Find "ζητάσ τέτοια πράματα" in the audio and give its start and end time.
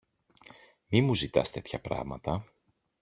1.15-2.45